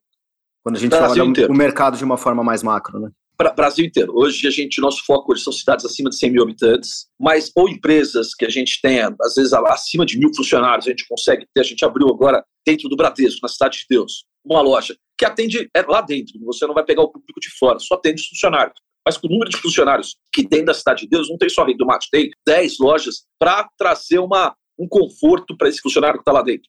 Quando 0.62 0.76
a 0.76 0.78
gente 0.78 0.90
Brasil 0.90 1.24
fala 1.24 1.48
do 1.48 1.54
mercado 1.54 1.96
de 1.96 2.04
uma 2.04 2.18
forma 2.18 2.44
mais 2.44 2.62
macro, 2.62 3.00
né? 3.00 3.08
Brasil 3.48 3.86
inteiro. 3.86 4.12
Hoje 4.14 4.46
a 4.46 4.50
gente, 4.50 4.82
nosso 4.82 5.02
foco 5.06 5.32
hoje 5.32 5.42
são 5.42 5.52
cidades 5.52 5.86
acima 5.86 6.10
de 6.10 6.18
100 6.18 6.30
mil 6.30 6.42
habitantes, 6.42 7.06
mas 7.18 7.50
ou 7.56 7.68
empresas 7.68 8.34
que 8.34 8.44
a 8.44 8.50
gente 8.50 8.78
tenha, 8.82 9.14
às 9.22 9.34
vezes 9.34 9.54
acima 9.54 10.04
de 10.04 10.18
mil 10.18 10.30
funcionários, 10.34 10.86
a 10.86 10.90
gente 10.90 11.06
consegue 11.08 11.46
ter. 11.54 11.60
A 11.62 11.64
gente 11.64 11.82
abriu 11.82 12.08
agora 12.08 12.44
dentro 12.66 12.88
do 12.88 12.96
Bradesco, 12.96 13.40
na 13.42 13.48
Cidade 13.48 13.78
de 13.78 13.86
Deus, 13.88 14.24
uma 14.44 14.60
loja 14.60 14.94
que 15.16 15.24
atende 15.24 15.70
é 15.74 15.82
lá 15.82 16.02
dentro. 16.02 16.38
Você 16.44 16.66
não 16.66 16.74
vai 16.74 16.84
pegar 16.84 17.02
o 17.02 17.08
público 17.08 17.40
de 17.40 17.48
fora, 17.58 17.78
só 17.78 17.94
atende 17.94 18.20
os 18.20 18.28
funcionários. 18.28 18.74
Mas 19.06 19.16
com 19.16 19.26
o 19.26 19.30
número 19.30 19.50
de 19.50 19.56
funcionários 19.56 20.16
que 20.32 20.46
tem 20.46 20.64
da 20.64 20.74
Cidade 20.74 21.02
de 21.02 21.08
Deus, 21.08 21.28
não 21.30 21.38
tem 21.38 21.48
só 21.48 21.64
Rei 21.64 21.76
do 21.76 21.86
Mate, 21.86 22.08
tem 22.10 22.30
10 22.46 22.78
lojas 22.78 23.24
para 23.38 23.66
trazer 23.78 24.18
uma, 24.18 24.54
um 24.78 24.86
conforto 24.86 25.56
para 25.56 25.68
esse 25.68 25.80
funcionário 25.80 26.18
que 26.18 26.22
está 26.22 26.32
lá 26.32 26.42
dentro. 26.42 26.68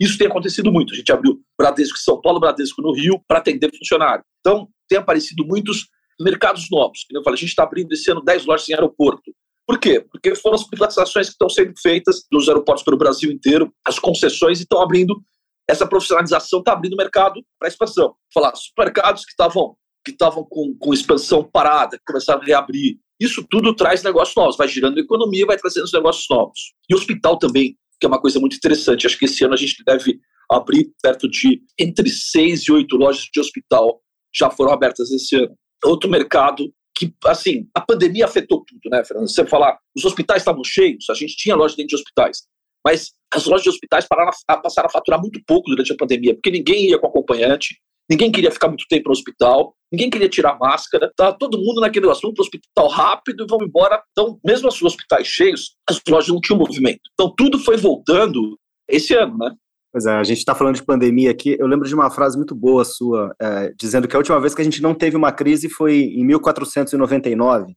Isso 0.00 0.18
tem 0.18 0.26
acontecido 0.26 0.72
muito. 0.72 0.92
A 0.92 0.96
gente 0.96 1.12
abriu 1.12 1.40
Bradesco 1.58 1.98
São 1.98 2.20
Paulo, 2.20 2.40
Bradesco 2.40 2.82
no 2.82 2.92
Rio, 2.92 3.20
para 3.26 3.38
atender 3.38 3.70
funcionário. 3.76 4.24
Então, 4.40 4.68
tem 4.88 4.98
aparecido 4.98 5.44
muitos 5.46 5.88
mercados 6.20 6.68
novos. 6.70 7.04
Como 7.04 7.18
eu 7.18 7.24
falei, 7.24 7.36
a 7.36 7.40
gente 7.40 7.50
está 7.50 7.62
abrindo 7.62 7.92
esse 7.92 8.10
ano 8.10 8.22
10 8.22 8.46
lojas 8.46 8.68
em 8.68 8.74
aeroporto. 8.74 9.32
Por 9.66 9.78
quê? 9.78 10.00
Porque 10.00 10.34
foram 10.34 10.56
as 10.56 10.64
privatizações 10.64 11.26
que 11.28 11.32
estão 11.32 11.48
sendo 11.48 11.72
feitas 11.80 12.24
nos 12.30 12.48
aeroportos 12.48 12.84
pelo 12.84 12.98
Brasil 12.98 13.30
inteiro, 13.32 13.72
as 13.86 13.98
concessões 13.98 14.60
estão 14.60 14.82
abrindo, 14.82 15.22
essa 15.68 15.86
profissionalização 15.86 16.58
está 16.58 16.72
abrindo 16.72 16.92
o 16.92 16.98
mercado 16.98 17.42
para 17.58 17.68
expansão. 17.68 18.14
Falar, 18.32 18.54
supermercados 18.54 19.24
que 19.24 19.30
estavam 19.30 19.76
que 20.04 20.10
estavam 20.10 20.44
com, 20.44 20.76
com 20.78 20.92
expansão 20.92 21.42
parada, 21.42 21.96
que 21.96 22.04
começaram 22.04 22.42
a 22.42 22.44
reabrir. 22.44 22.98
Isso 23.18 23.42
tudo 23.48 23.74
traz 23.74 24.02
negócios 24.02 24.36
novos, 24.36 24.54
vai 24.54 24.68
girando 24.68 24.98
a 24.98 25.00
economia, 25.00 25.46
vai 25.46 25.56
trazendo 25.56 25.84
os 25.84 25.92
negócios 25.94 26.26
novos. 26.28 26.74
E 26.90 26.94
hospital 26.94 27.38
também, 27.38 27.74
que 27.98 28.04
é 28.04 28.08
uma 28.08 28.20
coisa 28.20 28.38
muito 28.38 28.54
interessante. 28.54 29.06
Acho 29.06 29.18
que 29.18 29.24
esse 29.24 29.42
ano 29.42 29.54
a 29.54 29.56
gente 29.56 29.82
deve 29.82 30.20
abrir 30.52 30.92
perto 31.02 31.26
de 31.26 31.62
entre 31.78 32.10
seis 32.10 32.64
e 32.64 32.72
oito 32.72 32.98
lojas 32.98 33.26
de 33.32 33.40
hospital 33.40 34.02
já 34.34 34.50
foram 34.50 34.72
abertas 34.72 35.10
esse 35.10 35.36
ano 35.36 35.56
outro 35.84 36.10
mercado 36.10 36.72
que, 36.96 37.12
assim, 37.24 37.68
a 37.74 37.80
pandemia 37.80 38.24
afetou 38.24 38.64
tudo, 38.64 38.90
né, 38.90 39.04
Fernando? 39.04 39.28
Você 39.28 39.44
falar, 39.44 39.78
os 39.96 40.04
hospitais 40.04 40.42
estavam 40.42 40.62
cheios, 40.62 41.10
a 41.10 41.14
gente 41.14 41.36
tinha 41.36 41.56
loja 41.56 41.74
dentro 41.76 41.88
de 41.88 41.96
hospitais, 41.96 42.42
mas 42.84 43.12
as 43.32 43.46
lojas 43.46 43.64
de 43.64 43.70
hospitais 43.70 44.06
pararam 44.06 44.30
a, 44.48 44.56
passaram 44.56 44.86
a 44.86 44.92
faturar 44.92 45.20
muito 45.20 45.40
pouco 45.46 45.70
durante 45.70 45.92
a 45.92 45.96
pandemia, 45.96 46.34
porque 46.34 46.50
ninguém 46.50 46.88
ia 46.90 46.98
com 46.98 47.08
acompanhante, 47.08 47.76
ninguém 48.08 48.30
queria 48.30 48.50
ficar 48.50 48.68
muito 48.68 48.84
tempo 48.88 49.08
no 49.08 49.12
hospital, 49.12 49.74
ninguém 49.90 50.08
queria 50.08 50.28
tirar 50.28 50.58
máscara, 50.58 51.10
tá 51.16 51.32
todo 51.32 51.58
mundo 51.58 51.80
naquele 51.80 52.08
assunto, 52.08 52.40
hospital 52.40 52.88
rápido 52.88 53.44
e 53.44 53.46
vamos 53.48 53.66
embora. 53.66 54.00
Então, 54.12 54.38
mesmo 54.44 54.68
os 54.68 54.82
hospitais 54.82 55.26
cheios, 55.26 55.76
as 55.88 56.00
lojas 56.08 56.28
não 56.28 56.40
tinham 56.40 56.58
movimento. 56.58 57.00
Então, 57.14 57.32
tudo 57.36 57.58
foi 57.58 57.76
voltando 57.76 58.58
esse 58.88 59.14
ano, 59.14 59.36
né? 59.38 59.50
Pois 59.94 60.06
é, 60.06 60.10
a 60.10 60.24
gente 60.24 60.38
está 60.38 60.56
falando 60.56 60.74
de 60.74 60.82
pandemia 60.82 61.30
aqui. 61.30 61.56
Eu 61.56 61.68
lembro 61.68 61.86
de 61.86 61.94
uma 61.94 62.10
frase 62.10 62.36
muito 62.36 62.52
boa 62.52 62.84
sua, 62.84 63.32
é, 63.40 63.72
dizendo 63.78 64.08
que 64.08 64.16
a 64.16 64.18
última 64.18 64.40
vez 64.40 64.52
que 64.52 64.60
a 64.60 64.64
gente 64.64 64.82
não 64.82 64.92
teve 64.92 65.16
uma 65.16 65.30
crise 65.30 65.68
foi 65.68 65.98
em 65.98 66.26
1499. 66.26 67.76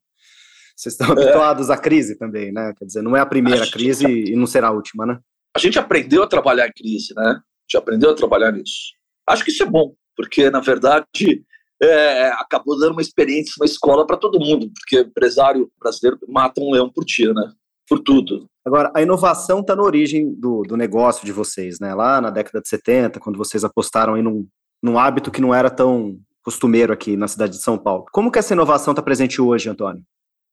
Vocês 0.76 0.94
estão 0.94 1.06
é. 1.06 1.12
habituados 1.12 1.70
à 1.70 1.76
crise 1.76 2.18
também, 2.18 2.50
né? 2.50 2.72
Quer 2.76 2.86
dizer, 2.86 3.02
não 3.02 3.16
é 3.16 3.20
a 3.20 3.26
primeira 3.26 3.62
a 3.62 3.70
crise 3.70 4.04
e 4.04 4.34
não 4.34 4.48
será 4.48 4.66
a 4.66 4.72
última, 4.72 5.06
né? 5.06 5.20
A 5.56 5.60
gente 5.60 5.78
aprendeu 5.78 6.24
a 6.24 6.26
trabalhar 6.26 6.66
em 6.66 6.72
crise, 6.72 7.14
né? 7.14 7.22
A 7.22 7.40
gente 7.68 7.76
aprendeu 7.76 8.10
a 8.10 8.14
trabalhar 8.16 8.50
nisso. 8.50 8.94
Acho 9.24 9.44
que 9.44 9.52
isso 9.52 9.62
é 9.62 9.66
bom, 9.66 9.94
porque, 10.16 10.50
na 10.50 10.58
verdade, 10.58 11.44
é, 11.80 12.30
acabou 12.30 12.76
dando 12.80 12.94
uma 12.94 13.00
experiência, 13.00 13.52
uma 13.60 13.66
escola 13.66 14.04
para 14.04 14.16
todo 14.16 14.40
mundo, 14.40 14.68
porque 14.74 15.02
empresário 15.02 15.70
brasileiro 15.78 16.18
mata 16.26 16.60
um 16.60 16.72
leão 16.72 16.90
por 16.90 17.04
dia, 17.04 17.32
né? 17.32 17.52
Por 17.88 18.00
tudo. 18.00 18.46
Agora, 18.66 18.92
a 18.94 19.00
inovação 19.00 19.60
está 19.60 19.74
na 19.74 19.82
origem 19.82 20.34
do, 20.34 20.62
do 20.62 20.76
negócio 20.76 21.24
de 21.24 21.32
vocês, 21.32 21.78
né? 21.80 21.94
Lá 21.94 22.20
na 22.20 22.30
década 22.30 22.60
de 22.60 22.68
70, 22.68 23.18
quando 23.18 23.38
vocês 23.38 23.64
apostaram 23.64 24.14
aí 24.14 24.22
num, 24.22 24.46
num 24.82 24.98
hábito 24.98 25.30
que 25.30 25.40
não 25.40 25.54
era 25.54 25.70
tão 25.70 26.18
costumeiro 26.42 26.92
aqui 26.92 27.16
na 27.16 27.28
cidade 27.28 27.52
de 27.52 27.62
São 27.62 27.78
Paulo. 27.78 28.06
Como 28.12 28.30
que 28.30 28.38
essa 28.38 28.52
inovação 28.52 28.92
está 28.92 29.02
presente 29.02 29.40
hoje, 29.40 29.68
Antônio? 29.68 30.02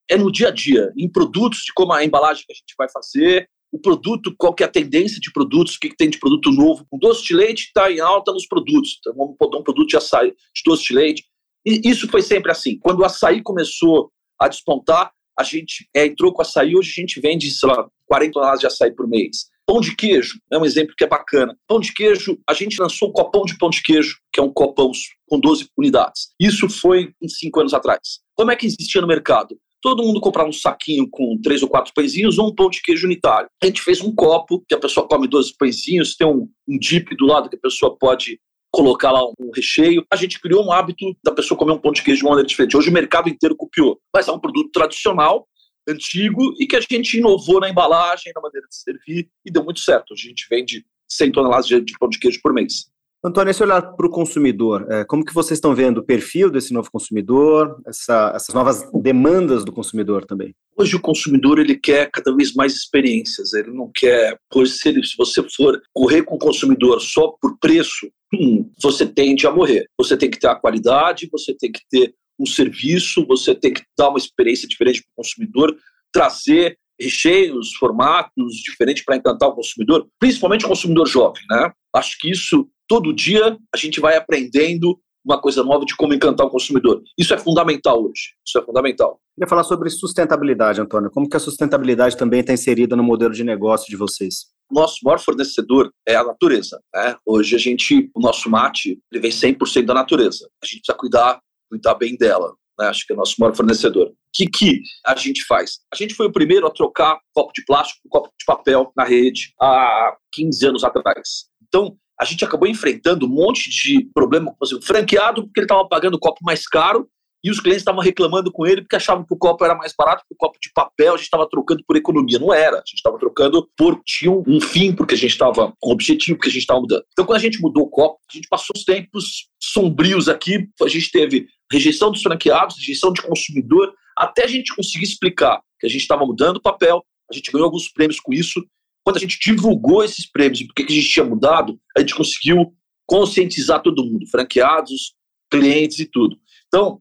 É 0.09 0.17
no 0.17 0.31
dia 0.31 0.49
a 0.49 0.51
dia, 0.51 0.91
em 0.97 1.09
produtos, 1.09 1.59
de 1.65 1.73
como 1.73 1.93
a 1.93 2.03
embalagem 2.03 2.43
que 2.45 2.53
a 2.53 2.55
gente 2.55 2.75
vai 2.77 2.87
fazer, 2.89 3.49
o 3.71 3.79
produto, 3.79 4.33
qual 4.37 4.53
que 4.53 4.63
é 4.63 4.65
a 4.65 4.71
tendência 4.71 5.19
de 5.19 5.31
produtos, 5.31 5.75
o 5.75 5.79
que, 5.79 5.89
que 5.89 5.97
tem 5.97 6.09
de 6.09 6.19
produto 6.19 6.51
novo. 6.51 6.85
O 6.91 6.97
doce 6.97 7.23
de 7.23 7.33
leite 7.33 7.65
está 7.65 7.91
em 7.91 7.99
alta 7.99 8.31
nos 8.31 8.47
produtos, 8.47 8.97
então 8.99 9.13
vamos 9.13 9.35
botar 9.37 9.57
um 9.57 9.63
produto 9.63 9.89
de 9.89 9.97
açaí, 9.97 10.31
de 10.31 10.61
doce 10.65 10.83
de 10.85 10.93
leite. 10.93 11.25
E 11.65 11.81
isso 11.83 12.07
foi 12.07 12.21
sempre 12.21 12.51
assim. 12.51 12.77
Quando 12.79 12.99
o 12.99 13.05
açaí 13.05 13.41
começou 13.41 14.11
a 14.39 14.47
despontar, 14.47 15.11
a 15.37 15.43
gente 15.43 15.87
é, 15.95 16.05
entrou 16.05 16.33
com 16.33 16.41
açaí, 16.41 16.75
hoje 16.75 16.91
a 16.91 17.01
gente 17.01 17.19
vende, 17.19 17.49
sei 17.51 17.69
lá, 17.69 17.87
40 18.07 18.33
toneladas 18.33 18.59
de 18.59 18.67
açaí 18.67 18.91
por 18.91 19.07
mês. 19.07 19.47
Pão 19.67 19.81
de 19.81 19.95
queijo 19.95 20.39
é 20.51 20.57
um 20.57 20.65
exemplo 20.65 20.93
que 20.95 21.03
é 21.03 21.07
bacana. 21.07 21.57
Pão 21.67 21.79
de 21.79 21.91
queijo, 21.91 22.37
a 22.47 22.53
gente 22.53 22.79
lançou 22.79 23.09
um 23.09 23.11
copão 23.11 23.43
de 23.43 23.57
pão 23.57 23.69
de 23.69 23.81
queijo, 23.81 24.19
que 24.31 24.39
é 24.39 24.43
um 24.43 24.51
copão 24.51 24.91
com 25.27 25.39
12 25.39 25.69
unidades. 25.75 26.29
Isso 26.39 26.69
foi 26.69 27.11
em 27.21 27.27
cinco 27.27 27.59
anos 27.59 27.73
atrás. 27.73 28.19
Como 28.35 28.51
é 28.51 28.55
que 28.55 28.67
existia 28.67 29.01
no 29.01 29.07
mercado? 29.07 29.57
Todo 29.81 30.03
mundo 30.03 30.21
comprava 30.21 30.49
um 30.49 30.53
saquinho 30.53 31.07
com 31.09 31.39
três 31.43 31.61
ou 31.63 31.69
quatro 31.69 31.93
pãezinhos 31.93 32.37
ou 32.37 32.49
um 32.49 32.55
pão 32.55 32.69
de 32.69 32.81
queijo 32.81 33.05
unitário. 33.05 33.47
A 33.61 33.65
gente 33.65 33.81
fez 33.81 34.01
um 34.01 34.13
copo, 34.13 34.63
que 34.67 34.75
a 34.75 34.79
pessoa 34.79 35.07
come 35.07 35.27
12 35.27 35.53
pãezinhos, 35.57 36.15
tem 36.15 36.27
um, 36.27 36.47
um 36.67 36.77
dip 36.77 37.15
do 37.15 37.25
lado 37.25 37.49
que 37.49 37.55
a 37.55 37.59
pessoa 37.59 37.95
pode 37.97 38.39
colocar 38.75 39.09
lá 39.09 39.25
um 39.25 39.51
recheio. 39.55 40.05
A 40.11 40.17
gente 40.17 40.39
criou 40.39 40.65
um 40.65 40.71
hábito 40.71 41.05
da 41.23 41.31
pessoa 41.31 41.57
comer 41.57 41.71
um 41.71 41.77
pão 41.77 41.93
de 41.93 42.03
queijo 42.03 42.19
de 42.19 42.25
uma 42.25 42.31
maneira 42.31 42.47
diferente. 42.47 42.75
Hoje 42.75 42.89
o 42.89 42.93
mercado 42.93 43.29
inteiro 43.29 43.55
copiou. 43.55 43.97
Mas 44.13 44.27
é 44.27 44.31
um 44.33 44.39
produto 44.39 44.69
tradicional, 44.71 45.47
antigo, 45.87 46.53
e 46.59 46.67
que 46.67 46.75
a 46.75 46.81
gente 46.81 47.17
inovou 47.17 47.61
na 47.61 47.69
embalagem, 47.69 48.33
na 48.35 48.41
maneira 48.41 48.67
de 48.67 48.75
servir, 48.75 49.29
e 49.45 49.51
deu 49.51 49.63
muito 49.63 49.79
certo. 49.79 50.13
A 50.13 50.17
gente 50.17 50.45
vende 50.49 50.85
100 51.09 51.31
toneladas 51.31 51.67
de, 51.67 51.83
pão 51.97 52.09
de 52.09 52.19
queijo 52.19 52.41
por 52.43 52.53
mês. 52.53 52.87
Antônio, 53.25 53.49
esse 53.49 53.63
olhar 53.63 53.81
para 53.81 54.05
o 54.05 54.09
consumidor, 54.11 54.85
é, 54.87 55.03
como 55.03 55.25
que 55.25 55.33
vocês 55.33 55.57
estão 55.57 55.73
vendo 55.73 55.97
o 55.97 56.05
perfil 56.05 56.51
desse 56.51 56.71
novo 56.71 56.91
consumidor, 56.91 57.81
essa, 57.87 58.31
essas 58.35 58.53
novas 58.53 58.87
demandas 59.01 59.65
do 59.65 59.71
consumidor 59.71 60.25
também? 60.25 60.53
Hoje 60.77 60.95
o 60.95 61.01
consumidor 61.01 61.57
ele 61.57 61.75
quer 61.75 62.11
cada 62.11 62.35
vez 62.35 62.53
mais 62.53 62.75
experiências, 62.75 63.51
ele 63.53 63.71
não 63.71 63.89
quer, 63.91 64.37
pois 64.51 64.77
se, 64.77 64.89
ele, 64.89 65.03
se 65.03 65.17
você 65.17 65.41
for 65.55 65.81
correr 65.91 66.21
com 66.21 66.35
o 66.35 66.39
consumidor 66.39 67.01
só 67.01 67.29
por 67.41 67.57
preço, 67.57 68.07
hum, 68.31 68.69
você 68.79 69.07
tende 69.07 69.47
a 69.47 69.51
morrer. 69.51 69.87
Você 69.97 70.15
tem 70.15 70.29
que 70.29 70.37
ter 70.37 70.47
a 70.47 70.55
qualidade, 70.55 71.27
você 71.31 71.51
tem 71.55 71.71
que 71.71 71.81
ter 71.89 72.13
um 72.39 72.45
serviço, 72.45 73.25
você 73.25 73.55
tem 73.55 73.73
que 73.73 73.81
dar 73.97 74.09
uma 74.09 74.19
experiência 74.19 74.67
diferente 74.67 75.01
para 75.01 75.09
o 75.13 75.23
consumidor, 75.23 75.75
trazer 76.13 76.77
recheios, 76.99 77.73
formatos 77.73 78.55
diferentes 78.63 79.03
para 79.03 79.17
encantar 79.17 79.49
o 79.49 79.55
consumidor, 79.55 80.07
principalmente 80.19 80.65
o 80.65 80.69
consumidor 80.69 81.07
jovem, 81.07 81.43
né? 81.49 81.71
Acho 81.95 82.17
que 82.19 82.29
isso 82.29 82.67
todo 82.87 83.15
dia 83.15 83.57
a 83.73 83.77
gente 83.77 83.99
vai 83.99 84.17
aprendendo 84.17 84.99
uma 85.25 85.41
coisa 85.41 85.63
nova 85.63 85.85
de 85.85 85.95
como 85.95 86.13
encantar 86.13 86.45
o 86.45 86.51
consumidor. 86.51 87.01
Isso 87.17 87.33
é 87.33 87.37
fundamental 87.37 88.03
hoje. 88.03 88.35
Isso 88.45 88.59
é 88.59 88.61
fundamental. 88.61 89.13
Eu 89.13 89.35
queria 89.35 89.49
falar 89.49 89.63
sobre 89.63 89.89
sustentabilidade, 89.89 90.79
Antônio. 90.79 91.09
Como 91.09 91.27
que 91.27 91.35
a 91.35 91.39
sustentabilidade 91.39 92.15
também 92.15 92.41
está 92.41 92.53
inserida 92.53 92.95
no 92.95 93.03
modelo 93.03 93.33
de 93.33 93.43
negócio 93.43 93.89
de 93.89 93.97
vocês? 93.97 94.45
Nosso 94.69 94.97
maior 95.03 95.19
fornecedor 95.19 95.91
é 96.07 96.15
a 96.15 96.23
natureza. 96.23 96.79
Né? 96.93 97.15
Hoje 97.25 97.55
a 97.55 97.59
gente, 97.59 98.09
o 98.13 98.19
nosso 98.19 98.49
mate, 98.49 98.99
ele 99.11 99.21
vem 99.21 99.31
100% 99.31 99.85
da 99.85 99.93
natureza. 99.93 100.47
A 100.61 100.65
gente 100.65 100.81
precisa 100.81 100.97
cuidar, 100.97 101.39
cuidar 101.69 101.95
bem 101.95 102.15
dela. 102.15 102.53
Né? 102.79 102.87
Acho 102.87 103.05
que 103.05 103.13
é 103.13 103.15
o 103.15 103.19
nosso 103.19 103.35
maior 103.39 103.55
fornecedor. 103.55 104.07
O 104.07 104.15
que, 104.33 104.47
que 104.47 104.81
a 105.05 105.15
gente 105.15 105.43
faz? 105.45 105.79
A 105.91 105.95
gente 105.95 106.13
foi 106.13 106.27
o 106.27 106.31
primeiro 106.31 106.67
a 106.67 106.71
trocar 106.71 107.17
copo 107.33 107.51
de 107.53 107.63
plástico 107.65 108.01
por 108.03 108.09
copo 108.09 108.33
de 108.37 108.45
papel 108.45 108.91
na 108.95 109.03
rede 109.03 109.53
há 109.59 110.15
15 110.33 110.67
anos 110.67 110.83
atrás. 110.83 111.45
Então, 111.67 111.95
a 112.19 112.25
gente 112.25 112.45
acabou 112.45 112.67
enfrentando 112.67 113.25
um 113.25 113.29
monte 113.29 113.69
de 113.69 114.09
problema 114.13 114.53
com 114.57 114.65
o 114.65 114.81
franqueado, 114.81 115.43
porque 115.43 115.59
ele 115.59 115.65
estava 115.65 115.87
pagando 115.87 116.15
o 116.15 116.19
copo 116.19 116.39
mais 116.43 116.67
caro 116.67 117.07
e 117.45 117.51
os 117.51 117.59
clientes 117.59 117.81
estavam 117.81 118.01
reclamando 118.01 118.51
com 118.51 118.65
ele 118.65 118.81
porque 118.81 118.95
achavam 118.95 119.23
que 119.23 119.31
o 119.31 119.37
copo 119.37 119.63
era 119.63 119.75
mais 119.75 119.93
barato 119.95 120.23
que 120.27 120.33
o 120.33 120.35
copo 120.35 120.57
de 120.59 120.71
papel, 120.73 121.13
a 121.13 121.17
gente 121.17 121.25
estava 121.25 121.47
trocando 121.47 121.83
por 121.85 121.95
economia. 121.95 122.39
Não 122.39 122.51
era, 122.51 122.77
a 122.77 122.79
gente 122.79 122.95
estava 122.95 123.19
trocando 123.19 123.69
por. 123.77 124.01
tinha 124.03 124.31
um 124.31 124.59
fim, 124.59 124.91
porque 124.91 125.13
a 125.13 125.17
gente 125.17 125.29
estava. 125.29 125.71
um 125.83 125.91
objetivo 125.91 126.39
que 126.39 126.47
a 126.47 126.51
gente 126.51 126.61
estava 126.61 126.81
mudando. 126.81 127.03
Então, 127.11 127.23
quando 127.23 127.37
a 127.37 127.41
gente 127.41 127.61
mudou 127.61 127.83
o 127.83 127.89
copo, 127.89 128.17
a 128.31 128.33
gente 128.33 128.47
passou 128.47 128.73
os 128.75 128.83
tempos 128.83 129.47
sombrios 129.61 130.27
aqui, 130.27 130.67
a 130.81 130.87
gente 130.87 131.11
teve 131.11 131.45
rejeição 131.71 132.11
dos 132.11 132.23
franqueados, 132.23 132.77
rejeição 132.79 133.13
de 133.13 133.21
consumidor, 133.21 133.93
até 134.17 134.45
a 134.45 134.47
gente 134.47 134.75
conseguir 134.75 135.03
explicar 135.03 135.61
que 135.79 135.85
a 135.85 135.89
gente 135.89 136.01
estava 136.01 136.25
mudando 136.25 136.57
o 136.57 136.61
papel, 136.61 137.03
a 137.29 137.33
gente 137.35 137.51
ganhou 137.51 137.65
alguns 137.65 137.89
prêmios 137.89 138.19
com 138.19 138.33
isso, 138.33 138.65
quando 139.05 139.17
a 139.17 139.19
gente 139.19 139.37
divulgou 139.39 140.03
esses 140.03 140.29
prêmios 140.29 140.61
e 140.61 140.65
por 140.65 140.73
que 140.73 140.83
a 140.83 140.95
gente 140.95 141.07
tinha 141.07 141.23
mudado, 141.23 141.79
a 141.95 141.99
gente 141.99 142.15
conseguiu 142.15 142.75
conscientizar 143.05 143.79
todo 143.83 144.03
mundo, 144.03 144.27
franqueados, 144.27 145.13
clientes 145.49 145.99
e 145.99 146.05
tudo. 146.07 146.35
Então, 146.67 146.99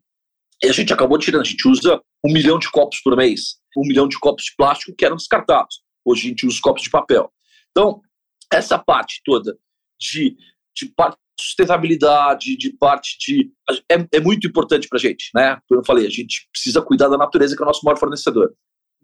a 0.63 0.73
gente 0.73 0.93
acabou 0.93 1.19
tirando, 1.19 1.41
a 1.41 1.49
gente 1.49 1.67
usa 1.67 1.99
um 2.23 2.31
milhão 2.31 2.59
de 2.59 2.71
copos 2.71 3.01
por 3.03 3.17
mês, 3.17 3.57
um 3.75 3.89
milhão 3.89 4.07
de 4.07 4.19
copos 4.19 4.45
de 4.45 4.55
plástico 4.55 4.95
que 4.95 5.05
eram 5.05 5.17
descartados. 5.17 5.83
Hoje 6.05 6.27
a 6.27 6.29
gente 6.29 6.47
usa 6.47 6.59
copos 6.63 6.83
de 6.83 6.91
papel. 6.91 7.33
Então, 7.71 8.03
essa 8.53 8.79
parte 8.79 9.23
toda 9.25 9.57
de, 9.99 10.37
de 10.77 10.87
parte 10.95 11.17
de 11.39 11.43
sustentabilidade, 11.43 12.57
de 12.59 12.71
parte 12.75 13.17
de. 13.19 13.51
É, 13.91 14.19
é 14.19 14.21
muito 14.21 14.47
importante 14.47 14.89
para 14.89 14.99
a 14.99 15.01
gente, 15.01 15.31
né? 15.35 15.59
Como 15.67 15.81
eu 15.81 15.85
falei, 15.85 16.07
a 16.07 16.11
gente 16.11 16.47
precisa 16.53 16.83
cuidar 16.83 17.09
da 17.09 17.17
natureza, 17.17 17.57
que 17.57 17.63
é 17.63 17.65
o 17.65 17.67
nosso 17.67 17.85
maior 17.85 17.99
fornecedor. 17.99 18.55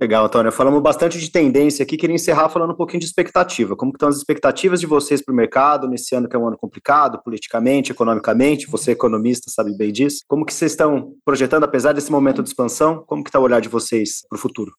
Legal, 0.00 0.24
Antônio. 0.24 0.50
Falamos 0.50 0.82
bastante 0.82 1.18
de 1.18 1.30
tendência 1.30 1.82
aqui. 1.82 1.94
Queria 1.94 2.16
encerrar 2.16 2.48
falando 2.48 2.72
um 2.72 2.76
pouquinho 2.76 3.00
de 3.00 3.04
expectativa. 3.04 3.76
Como 3.76 3.92
estão 3.92 4.08
as 4.08 4.16
expectativas 4.16 4.80
de 4.80 4.86
vocês 4.86 5.22
para 5.22 5.30
o 5.30 5.36
mercado 5.36 5.86
nesse 5.86 6.14
ano 6.14 6.26
que 6.26 6.34
é 6.34 6.38
um 6.38 6.48
ano 6.48 6.56
complicado, 6.56 7.22
politicamente, 7.22 7.92
economicamente? 7.92 8.66
Você, 8.66 8.92
economista, 8.92 9.50
sabe 9.50 9.76
bem 9.76 9.92
disso. 9.92 10.20
Como 10.26 10.46
que 10.46 10.54
vocês 10.54 10.72
estão 10.72 11.12
projetando, 11.22 11.64
apesar 11.64 11.92
desse 11.92 12.10
momento 12.10 12.42
de 12.42 12.48
expansão? 12.48 13.04
Como 13.06 13.22
que 13.22 13.28
está 13.28 13.38
o 13.38 13.42
olhar 13.42 13.60
de 13.60 13.68
vocês 13.68 14.22
para 14.26 14.38
o 14.38 14.40
futuro? 14.40 14.72